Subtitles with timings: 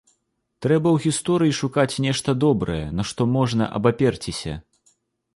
[0.65, 4.57] Трэба ў гісторыі шукаць нешта добрае, на што можна абаперціся.